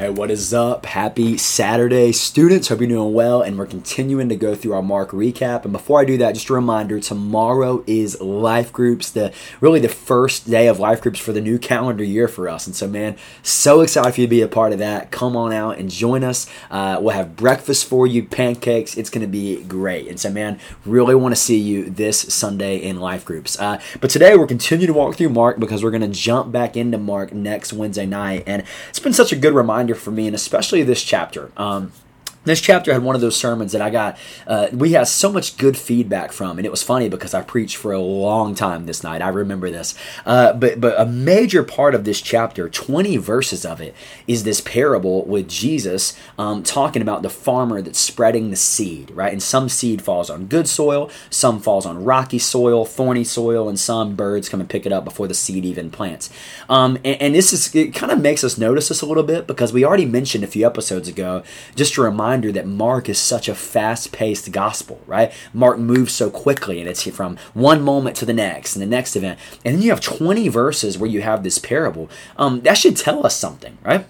Hey, 0.00 0.08
what 0.08 0.30
is 0.30 0.54
up? 0.54 0.86
Happy 0.86 1.36
Saturday, 1.36 2.10
students. 2.12 2.68
Hope 2.68 2.80
you're 2.80 2.88
doing 2.88 3.12
well, 3.12 3.42
and 3.42 3.58
we're 3.58 3.66
continuing 3.66 4.30
to 4.30 4.34
go 4.34 4.54
through 4.54 4.72
our 4.72 4.80
Mark 4.80 5.10
recap. 5.10 5.64
And 5.64 5.74
before 5.74 6.00
I 6.00 6.06
do 6.06 6.16
that, 6.16 6.32
just 6.32 6.48
a 6.48 6.54
reminder: 6.54 6.98
tomorrow 7.00 7.84
is 7.86 8.18
life 8.18 8.72
groups, 8.72 9.10
the 9.10 9.30
really 9.60 9.78
the 9.78 9.90
first 9.90 10.48
day 10.48 10.68
of 10.68 10.78
life 10.78 11.02
groups 11.02 11.18
for 11.18 11.34
the 11.34 11.40
new 11.42 11.58
calendar 11.58 12.02
year 12.02 12.28
for 12.28 12.48
us. 12.48 12.66
And 12.66 12.74
so, 12.74 12.88
man, 12.88 13.18
so 13.42 13.82
excited 13.82 14.14
for 14.14 14.22
you 14.22 14.26
to 14.26 14.30
be 14.30 14.40
a 14.40 14.48
part 14.48 14.72
of 14.72 14.78
that. 14.78 15.10
Come 15.10 15.36
on 15.36 15.52
out 15.52 15.76
and 15.76 15.90
join 15.90 16.24
us. 16.24 16.46
Uh, 16.70 16.96
we'll 16.98 17.14
have 17.14 17.36
breakfast 17.36 17.84
for 17.84 18.06
you, 18.06 18.22
pancakes. 18.22 18.96
It's 18.96 19.10
going 19.10 19.20
to 19.20 19.30
be 19.30 19.62
great. 19.64 20.08
And 20.08 20.18
so, 20.18 20.30
man, 20.30 20.58
really 20.86 21.14
want 21.14 21.32
to 21.32 21.40
see 21.40 21.58
you 21.58 21.90
this 21.90 22.20
Sunday 22.20 22.78
in 22.78 23.00
life 23.00 23.26
groups. 23.26 23.60
Uh, 23.60 23.78
but 24.00 24.08
today 24.08 24.34
we're 24.34 24.46
continuing 24.46 24.94
to 24.94 24.98
walk 24.98 25.16
through 25.16 25.28
Mark 25.28 25.60
because 25.60 25.84
we're 25.84 25.90
going 25.90 26.00
to 26.00 26.08
jump 26.08 26.50
back 26.50 26.74
into 26.74 26.96
Mark 26.96 27.34
next 27.34 27.74
Wednesday 27.74 28.06
night, 28.06 28.44
and 28.46 28.64
it's 28.88 28.98
been 28.98 29.12
such 29.12 29.30
a 29.30 29.36
good 29.36 29.52
reminder 29.52 29.89
reminder 29.90 30.04
for 30.04 30.10
me, 30.10 30.26
and 30.26 30.34
especially 30.34 30.82
this 30.82 31.02
chapter. 31.02 31.50
Um, 31.56 31.92
this 32.44 32.60
chapter 32.60 32.92
had 32.92 33.02
one 33.02 33.14
of 33.14 33.20
those 33.20 33.36
sermons 33.36 33.72
that 33.72 33.82
I 33.82 33.90
got, 33.90 34.18
uh, 34.46 34.68
we 34.72 34.92
had 34.92 35.08
so 35.08 35.30
much 35.30 35.58
good 35.58 35.76
feedback 35.76 36.32
from, 36.32 36.58
and 36.58 36.64
it 36.64 36.70
was 36.70 36.82
funny 36.82 37.08
because 37.08 37.34
I 37.34 37.42
preached 37.42 37.76
for 37.76 37.92
a 37.92 38.00
long 38.00 38.54
time 38.54 38.86
this 38.86 39.04
night. 39.04 39.20
I 39.20 39.28
remember 39.28 39.70
this. 39.70 39.94
Uh, 40.24 40.54
but, 40.54 40.80
but 40.80 40.98
a 40.98 41.04
major 41.04 41.62
part 41.62 41.94
of 41.94 42.04
this 42.04 42.20
chapter, 42.20 42.68
20 42.68 43.18
verses 43.18 43.66
of 43.66 43.80
it, 43.80 43.94
is 44.26 44.44
this 44.44 44.62
parable 44.62 45.24
with 45.26 45.48
Jesus 45.48 46.16
um, 46.38 46.62
talking 46.62 47.02
about 47.02 47.22
the 47.22 47.28
farmer 47.28 47.82
that's 47.82 47.98
spreading 47.98 48.48
the 48.50 48.56
seed, 48.56 49.10
right? 49.10 49.32
And 49.32 49.42
some 49.42 49.68
seed 49.68 50.00
falls 50.00 50.30
on 50.30 50.46
good 50.46 50.66
soil, 50.66 51.10
some 51.28 51.60
falls 51.60 51.84
on 51.84 52.04
rocky 52.04 52.38
soil, 52.38 52.86
thorny 52.86 53.24
soil, 53.24 53.68
and 53.68 53.78
some 53.78 54.16
birds 54.16 54.48
come 54.48 54.60
and 54.60 54.68
pick 54.68 54.86
it 54.86 54.92
up 54.92 55.04
before 55.04 55.28
the 55.28 55.34
seed 55.34 55.66
even 55.66 55.90
plants. 55.90 56.30
Um, 56.70 56.96
and, 57.04 57.20
and 57.20 57.34
this 57.34 57.52
is, 57.52 57.74
it 57.74 57.94
kind 57.94 58.10
of 58.10 58.20
makes 58.20 58.42
us 58.44 58.56
notice 58.56 58.88
this 58.88 59.02
a 59.02 59.06
little 59.06 59.22
bit 59.24 59.46
because 59.46 59.74
we 59.74 59.84
already 59.84 60.06
mentioned 60.06 60.42
a 60.42 60.46
few 60.46 60.66
episodes 60.66 61.06
ago, 61.06 61.42
just 61.74 61.94
to 61.94 62.02
remind 62.02 62.29
reminder 62.30 62.52
that 62.52 62.66
Mark 62.66 63.08
is 63.08 63.18
such 63.18 63.48
a 63.48 63.54
fast 63.56 64.12
paced 64.12 64.52
gospel, 64.52 65.00
right? 65.08 65.32
Mark 65.52 65.78
moves 65.80 66.14
so 66.14 66.30
quickly 66.30 66.78
and 66.78 66.88
it's 66.88 67.02
from 67.08 67.36
one 67.54 67.82
moment 67.82 68.14
to 68.16 68.24
the 68.24 68.32
next 68.32 68.76
and 68.76 68.82
the 68.82 68.86
next 68.86 69.16
event. 69.16 69.36
And 69.64 69.74
then 69.74 69.82
you 69.82 69.90
have 69.90 70.00
20 70.00 70.46
verses 70.46 70.96
where 70.96 71.10
you 71.10 71.22
have 71.22 71.42
this 71.42 71.58
parable. 71.58 72.08
Um, 72.36 72.60
that 72.60 72.78
should 72.78 72.96
tell 72.96 73.26
us 73.26 73.34
something, 73.34 73.78
right? 73.84 74.06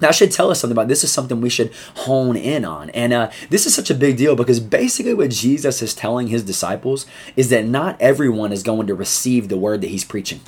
That 0.00 0.16
should 0.16 0.32
tell 0.32 0.50
us 0.50 0.60
something 0.60 0.76
about 0.76 0.88
this 0.88 1.04
is 1.04 1.12
something 1.12 1.40
we 1.40 1.48
should 1.48 1.72
hone 1.98 2.36
in 2.36 2.64
on. 2.64 2.90
And 2.90 3.12
uh, 3.12 3.30
this 3.48 3.64
is 3.64 3.76
such 3.76 3.90
a 3.90 3.94
big 3.94 4.16
deal 4.16 4.34
because 4.34 4.58
basically 4.58 5.14
what 5.14 5.30
Jesus 5.30 5.82
is 5.82 5.94
telling 5.94 6.26
his 6.26 6.42
disciples 6.42 7.06
is 7.36 7.48
that 7.50 7.64
not 7.64 7.96
everyone 8.00 8.52
is 8.52 8.64
going 8.64 8.88
to 8.88 8.94
receive 8.96 9.48
the 9.48 9.56
word 9.56 9.82
that 9.82 9.90
he's 9.90 10.04
preaching. 10.04 10.40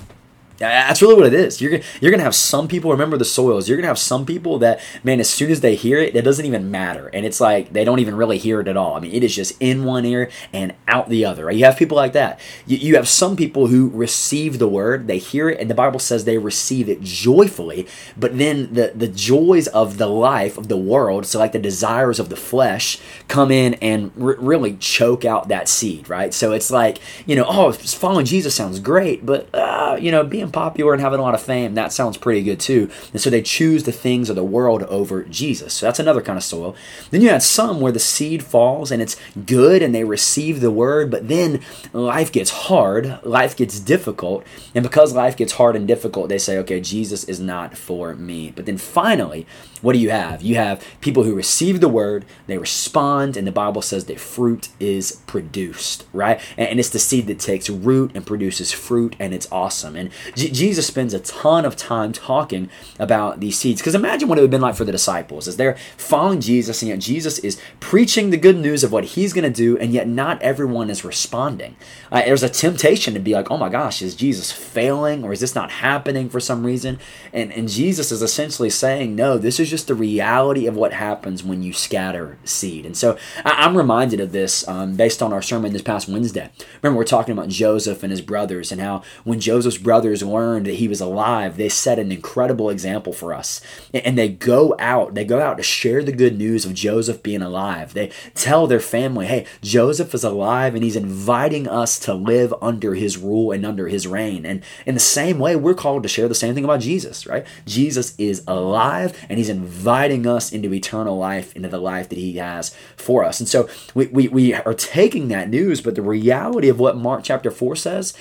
That's 0.58 1.02
really 1.02 1.14
what 1.16 1.26
it 1.26 1.34
is. 1.34 1.60
You're 1.60 1.80
you're 2.00 2.12
gonna 2.12 2.22
have 2.22 2.34
some 2.34 2.68
people. 2.68 2.92
Remember 2.92 3.16
the 3.16 3.24
soils. 3.24 3.68
You're 3.68 3.76
gonna 3.76 3.88
have 3.88 3.98
some 3.98 4.24
people 4.24 4.58
that 4.60 4.80
man, 5.02 5.18
as 5.18 5.28
soon 5.28 5.50
as 5.50 5.60
they 5.60 5.74
hear 5.74 5.98
it, 5.98 6.14
it 6.14 6.22
doesn't 6.22 6.44
even 6.46 6.70
matter, 6.70 7.08
and 7.12 7.26
it's 7.26 7.40
like 7.40 7.72
they 7.72 7.84
don't 7.84 7.98
even 7.98 8.14
really 8.14 8.38
hear 8.38 8.60
it 8.60 8.68
at 8.68 8.76
all. 8.76 8.94
I 8.94 9.00
mean, 9.00 9.12
it 9.12 9.24
is 9.24 9.34
just 9.34 9.60
in 9.60 9.84
one 9.84 10.04
ear 10.04 10.30
and 10.52 10.74
out 10.86 11.08
the 11.08 11.24
other. 11.24 11.46
Right? 11.46 11.56
You 11.56 11.64
have 11.64 11.76
people 11.76 11.96
like 11.96 12.12
that. 12.12 12.38
You, 12.66 12.76
you 12.76 12.96
have 12.96 13.08
some 13.08 13.34
people 13.34 13.66
who 13.66 13.90
receive 13.90 14.58
the 14.58 14.68
word, 14.68 15.08
they 15.08 15.18
hear 15.18 15.48
it, 15.48 15.58
and 15.60 15.68
the 15.68 15.74
Bible 15.74 15.98
says 15.98 16.24
they 16.24 16.38
receive 16.38 16.88
it 16.88 17.02
joyfully. 17.02 17.88
But 18.16 18.38
then 18.38 18.74
the 18.74 18.92
the 18.94 19.08
joys 19.08 19.66
of 19.68 19.98
the 19.98 20.06
life 20.06 20.56
of 20.56 20.68
the 20.68 20.76
world, 20.76 21.26
so 21.26 21.40
like 21.40 21.52
the 21.52 21.58
desires 21.58 22.20
of 22.20 22.28
the 22.28 22.36
flesh, 22.36 22.98
come 23.26 23.50
in 23.50 23.74
and 23.74 24.12
r- 24.20 24.36
really 24.38 24.76
choke 24.76 25.24
out 25.24 25.48
that 25.48 25.68
seed. 25.68 26.08
Right? 26.08 26.32
So 26.32 26.52
it's 26.52 26.70
like 26.70 26.98
you 27.26 27.34
know, 27.34 27.44
oh, 27.48 27.72
following 27.72 28.24
Jesus 28.24 28.54
sounds 28.54 28.78
great, 28.78 29.26
but 29.26 29.52
uh, 29.52 29.96
you 30.00 30.12
know, 30.12 30.22
being 30.22 30.43
being 30.44 30.52
popular 30.52 30.92
and 30.92 31.00
having 31.00 31.18
a 31.18 31.22
lot 31.22 31.34
of 31.34 31.42
fame, 31.42 31.74
that 31.74 31.92
sounds 31.92 32.16
pretty 32.16 32.42
good 32.42 32.60
too. 32.60 32.90
And 33.12 33.20
so 33.20 33.30
they 33.30 33.42
choose 33.42 33.84
the 33.84 33.92
things 33.92 34.28
of 34.30 34.36
the 34.36 34.44
world 34.44 34.82
over 34.84 35.22
Jesus. 35.24 35.74
So 35.74 35.86
that's 35.86 35.98
another 35.98 36.22
kind 36.22 36.36
of 36.36 36.44
soil. 36.44 36.76
Then 37.10 37.20
you 37.20 37.30
had 37.30 37.42
some 37.42 37.80
where 37.80 37.92
the 37.92 37.98
seed 37.98 38.42
falls 38.42 38.90
and 38.90 39.02
it's 39.02 39.16
good 39.46 39.82
and 39.82 39.94
they 39.94 40.04
receive 40.04 40.60
the 40.60 40.70
word, 40.70 41.10
but 41.10 41.28
then 41.28 41.60
life 41.92 42.30
gets 42.30 42.50
hard, 42.50 43.20
life 43.24 43.56
gets 43.56 43.80
difficult. 43.80 44.44
And 44.74 44.82
because 44.82 45.14
life 45.14 45.36
gets 45.36 45.54
hard 45.54 45.76
and 45.76 45.88
difficult, 45.88 46.28
they 46.28 46.38
say, 46.38 46.58
okay, 46.58 46.80
Jesus 46.80 47.24
is 47.24 47.40
not 47.40 47.76
for 47.76 48.14
me. 48.14 48.52
But 48.54 48.66
then 48.66 48.78
finally, 48.78 49.46
what 49.80 49.92
do 49.92 49.98
you 49.98 50.10
have? 50.10 50.42
You 50.42 50.54
have 50.56 50.84
people 51.00 51.24
who 51.24 51.34
receive 51.34 51.80
the 51.80 51.88
word, 51.88 52.24
they 52.46 52.56
respond, 52.56 53.36
and 53.36 53.46
the 53.46 53.52
Bible 53.52 53.82
says 53.82 54.06
that 54.06 54.18
fruit 54.18 54.70
is 54.80 55.20
produced, 55.26 56.06
right? 56.12 56.40
And 56.56 56.78
it's 56.80 56.88
the 56.88 56.98
seed 56.98 57.26
that 57.26 57.38
takes 57.38 57.68
root 57.68 58.12
and 58.14 58.24
produces 58.26 58.72
fruit, 58.72 59.14
and 59.18 59.34
it's 59.34 59.50
awesome. 59.52 59.94
And 59.94 60.10
J- 60.34 60.50
Jesus 60.50 60.86
spends 60.86 61.14
a 61.14 61.20
ton 61.20 61.64
of 61.64 61.76
time 61.76 62.12
talking 62.12 62.70
about 62.98 63.40
these 63.40 63.58
seeds. 63.58 63.80
Because 63.80 63.94
imagine 63.94 64.28
what 64.28 64.38
it 64.38 64.42
would 64.42 64.46
have 64.46 64.50
been 64.50 64.60
like 64.60 64.74
for 64.74 64.84
the 64.84 64.92
disciples 64.92 65.48
as 65.48 65.56
they're 65.56 65.76
following 65.96 66.40
Jesus, 66.40 66.82
and 66.82 66.88
yet 66.88 66.98
Jesus 66.98 67.38
is 67.38 67.60
preaching 67.80 68.30
the 68.30 68.36
good 68.36 68.56
news 68.56 68.84
of 68.84 68.92
what 68.92 69.04
he's 69.04 69.32
going 69.32 69.44
to 69.44 69.50
do, 69.50 69.78
and 69.78 69.92
yet 69.92 70.08
not 70.08 70.40
everyone 70.42 70.90
is 70.90 71.04
responding. 71.04 71.76
Uh, 72.10 72.22
there's 72.22 72.42
a 72.42 72.48
temptation 72.48 73.14
to 73.14 73.20
be 73.20 73.34
like, 73.34 73.50
oh 73.50 73.56
my 73.56 73.68
gosh, 73.68 74.02
is 74.02 74.14
Jesus 74.16 74.50
failing, 74.50 75.24
or 75.24 75.32
is 75.32 75.40
this 75.40 75.54
not 75.54 75.70
happening 75.70 76.28
for 76.28 76.40
some 76.40 76.64
reason? 76.64 76.98
And, 77.32 77.52
and 77.52 77.68
Jesus 77.68 78.10
is 78.10 78.22
essentially 78.22 78.70
saying, 78.70 79.14
no, 79.14 79.38
this 79.38 79.60
is 79.60 79.70
just 79.70 79.86
the 79.86 79.94
reality 79.94 80.66
of 80.66 80.76
what 80.76 80.92
happens 80.92 81.42
when 81.44 81.62
you 81.62 81.72
scatter 81.72 82.38
seed. 82.44 82.86
And 82.86 82.96
so 82.96 83.16
I, 83.44 83.64
am 83.64 83.76
reminded 83.76 84.20
of 84.20 84.32
this 84.32 84.66
um, 84.68 84.96
based 84.96 85.22
on 85.22 85.32
our 85.32 85.42
sermon 85.42 85.72
this 85.72 85.82
past 85.82 86.08
Wednesday. 86.08 86.50
Remember, 86.82 86.98
we're 86.98 87.04
talking 87.04 87.32
about 87.32 87.48
Joseph 87.48 88.02
and 88.02 88.10
his 88.10 88.20
brothers, 88.20 88.72
and 88.72 88.80
how 88.80 89.02
when 89.24 89.40
Joseph's 89.40 89.78
brothers 89.78 90.23
learned 90.24 90.66
that 90.66 90.74
he 90.74 90.88
was 90.88 91.00
alive, 91.00 91.56
they 91.56 91.68
set 91.68 91.98
an 91.98 92.10
incredible 92.10 92.70
example 92.70 93.12
for 93.12 93.32
us. 93.32 93.60
And 93.92 94.18
they 94.18 94.28
go 94.28 94.74
out, 94.78 95.14
they 95.14 95.24
go 95.24 95.40
out 95.40 95.56
to 95.58 95.62
share 95.62 96.02
the 96.02 96.12
good 96.12 96.36
news 96.36 96.64
of 96.64 96.74
Joseph 96.74 97.22
being 97.22 97.42
alive. 97.42 97.94
They 97.94 98.10
tell 98.34 98.66
their 98.66 98.80
family, 98.80 99.26
hey, 99.26 99.46
Joseph 99.62 100.14
is 100.14 100.24
alive 100.24 100.74
and 100.74 100.82
he's 100.82 100.96
inviting 100.96 101.68
us 101.68 101.98
to 102.00 102.14
live 102.14 102.54
under 102.60 102.94
his 102.94 103.18
rule 103.18 103.52
and 103.52 103.64
under 103.64 103.88
his 103.88 104.06
reign. 104.06 104.44
And 104.44 104.62
in 104.86 104.94
the 104.94 105.00
same 105.00 105.38
way, 105.38 105.56
we're 105.56 105.74
called 105.74 106.02
to 106.02 106.08
share 106.08 106.28
the 106.28 106.34
same 106.34 106.54
thing 106.54 106.64
about 106.64 106.80
Jesus, 106.80 107.26
right? 107.26 107.46
Jesus 107.66 108.14
is 108.18 108.42
alive 108.46 109.24
and 109.28 109.38
he's 109.38 109.48
inviting 109.48 110.26
us 110.26 110.52
into 110.52 110.72
eternal 110.72 111.18
life, 111.18 111.54
into 111.54 111.68
the 111.68 111.78
life 111.78 112.08
that 112.08 112.18
he 112.18 112.34
has 112.34 112.74
for 112.96 113.24
us. 113.24 113.40
And 113.40 113.48
so 113.48 113.68
we, 113.94 114.06
we, 114.06 114.28
we 114.28 114.54
are 114.54 114.74
taking 114.74 115.28
that 115.28 115.48
news, 115.48 115.80
but 115.80 115.94
the 115.94 116.02
reality 116.02 116.68
of 116.68 116.80
what 116.80 116.96
Mark 116.96 117.22
chapter 117.24 117.50
4 117.50 117.76
says, 117.76 118.14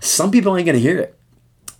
some 0.00 0.30
people 0.30 0.56
ain't 0.56 0.66
going 0.66 0.76
to 0.76 0.80
hear 0.80 0.98
it. 0.98 1.17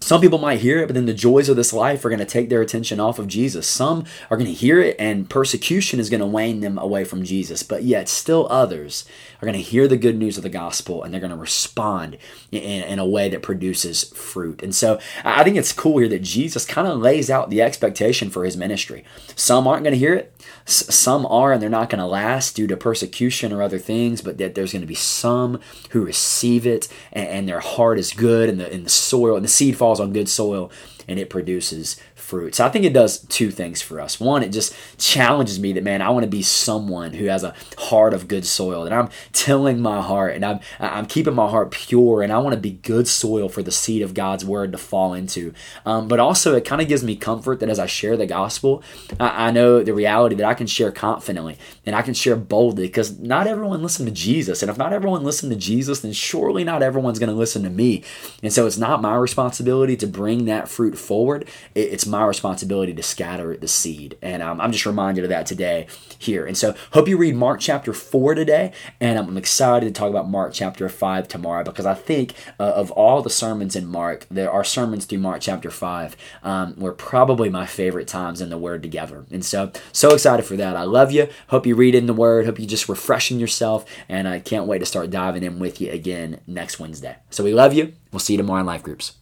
Some 0.00 0.20
people 0.20 0.38
might 0.38 0.60
hear 0.60 0.78
it, 0.78 0.86
but 0.86 0.94
then 0.94 1.06
the 1.06 1.14
joys 1.14 1.48
of 1.48 1.56
this 1.56 1.72
life 1.72 2.04
are 2.04 2.08
going 2.08 2.18
to 2.20 2.24
take 2.24 2.48
their 2.48 2.62
attention 2.62 3.00
off 3.00 3.18
of 3.18 3.26
Jesus. 3.26 3.66
Some 3.66 4.04
are 4.30 4.36
going 4.36 4.46
to 4.46 4.52
hear 4.52 4.80
it, 4.80 4.96
and 4.98 5.28
persecution 5.28 6.00
is 6.00 6.08
going 6.08 6.20
to 6.20 6.26
wane 6.26 6.60
them 6.60 6.78
away 6.78 7.04
from 7.04 7.24
Jesus. 7.24 7.62
But 7.62 7.82
yet, 7.82 8.08
still 8.08 8.46
others 8.50 9.04
are 9.40 9.46
going 9.46 9.58
to 9.58 9.70
hear 9.70 9.86
the 9.86 9.96
good 9.96 10.16
news 10.16 10.36
of 10.36 10.42
the 10.42 10.48
gospel 10.48 11.02
and 11.02 11.12
they're 11.12 11.20
going 11.20 11.30
to 11.30 11.36
respond 11.36 12.18
in, 12.50 12.60
in 12.60 12.98
a 12.98 13.06
way 13.06 13.28
that 13.28 13.42
produces 13.42 14.04
fruit. 14.04 14.62
And 14.62 14.74
so 14.74 14.98
I 15.24 15.44
think 15.44 15.56
it's 15.56 15.72
cool 15.72 15.98
here 15.98 16.08
that 16.08 16.22
Jesus 16.22 16.64
kind 16.64 16.88
of 16.88 16.98
lays 16.98 17.30
out 17.30 17.50
the 17.50 17.62
expectation 17.62 18.30
for 18.30 18.44
his 18.44 18.56
ministry. 18.56 19.04
Some 19.36 19.66
aren't 19.66 19.84
going 19.84 19.92
to 19.92 19.98
hear 19.98 20.14
it, 20.14 20.34
some 20.64 21.24
are, 21.26 21.52
and 21.52 21.62
they're 21.62 21.70
not 21.70 21.88
going 21.88 22.00
to 22.00 22.06
last 22.06 22.56
due 22.56 22.66
to 22.66 22.76
persecution 22.76 23.52
or 23.52 23.62
other 23.62 23.78
things, 23.78 24.22
but 24.22 24.38
that 24.38 24.54
there's 24.54 24.72
going 24.72 24.82
to 24.82 24.86
be 24.86 24.94
some 24.94 25.60
who 25.90 26.04
receive 26.04 26.66
it 26.66 26.88
and, 27.12 27.28
and 27.28 27.48
their 27.48 27.60
heart 27.60 27.98
is 27.98 28.12
good 28.12 28.48
and 28.48 28.58
the, 28.58 28.72
and 28.72 28.86
the 28.86 28.90
soil 28.90 29.36
and 29.36 29.44
the 29.44 29.48
seed 29.48 29.76
falls 29.76 29.87
on 29.96 30.12
good 30.12 30.28
soil 30.28 30.70
and 31.08 31.18
it 31.18 31.30
produces 31.30 32.00
fruit. 32.18 32.54
So 32.54 32.64
I 32.64 32.68
think 32.68 32.84
it 32.84 32.92
does 32.92 33.20
two 33.26 33.50
things 33.50 33.80
for 33.80 34.00
us. 34.00 34.20
One, 34.20 34.42
it 34.42 34.50
just 34.50 34.74
challenges 34.98 35.58
me 35.58 35.72
that 35.72 35.84
man, 35.84 36.02
I 36.02 36.10
want 36.10 36.24
to 36.24 36.30
be 36.30 36.42
someone 36.42 37.12
who 37.14 37.26
has 37.26 37.44
a 37.44 37.54
heart 37.78 38.12
of 38.12 38.28
good 38.28 38.44
soil, 38.44 38.84
that 38.84 38.92
I'm 38.92 39.08
tilling 39.32 39.80
my 39.80 40.00
heart 40.02 40.34
and 40.34 40.44
I'm 40.44 40.60
I'm 40.80 41.06
keeping 41.06 41.34
my 41.34 41.48
heart 41.48 41.70
pure, 41.70 42.22
and 42.22 42.32
I 42.32 42.38
want 42.38 42.54
to 42.54 42.60
be 42.60 42.72
good 42.72 43.08
soil 43.08 43.48
for 43.48 43.62
the 43.62 43.72
seed 43.72 44.02
of 44.02 44.14
God's 44.14 44.44
word 44.44 44.72
to 44.72 44.78
fall 44.78 45.14
into. 45.14 45.52
Um, 45.86 46.08
but 46.08 46.20
also, 46.20 46.54
it 46.54 46.64
kind 46.64 46.82
of 46.82 46.88
gives 46.88 47.04
me 47.04 47.16
comfort 47.16 47.60
that 47.60 47.68
as 47.68 47.78
I 47.78 47.86
share 47.86 48.16
the 48.16 48.26
gospel, 48.26 48.82
I, 49.18 49.48
I 49.48 49.50
know 49.50 49.82
the 49.82 49.94
reality 49.94 50.34
that 50.36 50.46
I 50.46 50.54
can 50.54 50.66
share 50.66 50.92
confidently 50.92 51.56
and 51.86 51.94
I 51.94 52.02
can 52.02 52.14
share 52.14 52.36
boldly 52.36 52.86
because 52.86 53.18
not 53.18 53.46
everyone 53.46 53.82
listened 53.82 54.08
to 54.08 54.14
Jesus, 54.14 54.62
and 54.62 54.70
if 54.70 54.78
not 54.78 54.92
everyone 54.92 55.22
listened 55.22 55.52
to 55.52 55.58
Jesus, 55.58 56.00
then 56.00 56.12
surely 56.12 56.64
not 56.64 56.82
everyone's 56.82 57.18
going 57.18 57.30
to 57.30 57.34
listen 57.34 57.62
to 57.62 57.70
me. 57.70 58.02
And 58.42 58.52
so 58.52 58.66
it's 58.66 58.78
not 58.78 59.02
my 59.02 59.14
responsibility 59.16 59.96
to 59.96 60.06
bring 60.06 60.44
that 60.46 60.68
fruit 60.68 60.98
forward, 60.98 61.48
it's 61.74 62.06
my 62.08 62.24
responsibility 62.24 62.94
to 62.94 63.02
scatter 63.02 63.56
the 63.56 63.68
seed. 63.68 64.16
And 64.22 64.42
um, 64.42 64.60
I'm 64.60 64.72
just 64.72 64.86
reminded 64.86 65.24
of 65.24 65.30
that 65.30 65.46
today 65.46 65.86
here. 66.18 66.46
And 66.46 66.56
so, 66.56 66.74
hope 66.92 67.08
you 67.08 67.16
read 67.16 67.36
Mark 67.36 67.60
chapter 67.60 67.92
4 67.92 68.34
today. 68.34 68.72
And 69.00 69.18
I'm 69.18 69.36
excited 69.36 69.86
to 69.86 69.92
talk 69.92 70.10
about 70.10 70.28
Mark 70.28 70.52
chapter 70.52 70.88
5 70.88 71.28
tomorrow 71.28 71.64
because 71.64 71.86
I 71.86 71.94
think 71.94 72.34
uh, 72.58 72.64
of 72.64 72.90
all 72.92 73.22
the 73.22 73.30
sermons 73.30 73.76
in 73.76 73.86
Mark, 73.86 74.26
there 74.30 74.50
are 74.50 74.64
sermons 74.64 75.04
through 75.04 75.18
Mark 75.18 75.40
chapter 75.40 75.70
5 75.70 76.16
um, 76.42 76.74
were 76.76 76.92
probably 76.92 77.50
my 77.50 77.66
favorite 77.66 78.08
times 78.08 78.40
in 78.40 78.50
the 78.50 78.58
Word 78.58 78.82
together. 78.82 79.24
And 79.30 79.44
so, 79.44 79.72
so 79.92 80.14
excited 80.14 80.44
for 80.44 80.56
that. 80.56 80.76
I 80.76 80.84
love 80.84 81.12
you. 81.12 81.28
Hope 81.48 81.66
you 81.66 81.74
read 81.74 81.94
in 81.94 82.06
the 82.06 82.14
Word. 82.14 82.46
Hope 82.46 82.58
you 82.58 82.66
just 82.66 82.88
refreshing 82.88 83.38
yourself. 83.38 83.84
And 84.08 84.28
I 84.28 84.40
can't 84.40 84.66
wait 84.66 84.78
to 84.78 84.86
start 84.86 85.10
diving 85.10 85.42
in 85.42 85.58
with 85.58 85.80
you 85.80 85.90
again 85.90 86.40
next 86.46 86.80
Wednesday. 86.80 87.16
So, 87.30 87.44
we 87.44 87.52
love 87.54 87.74
you. 87.74 87.94
We'll 88.12 88.20
see 88.20 88.34
you 88.34 88.38
tomorrow 88.38 88.60
in 88.60 88.66
life 88.66 88.82
groups. 88.82 89.12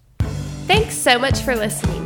Thanks 0.66 0.96
so 0.96 1.18
much 1.18 1.40
for 1.40 1.54
listening. 1.54 2.05